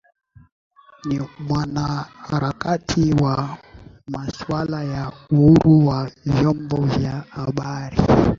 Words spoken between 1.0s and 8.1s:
ni mwanaharakati wa maswala ya uhuru wa vyombo vya habari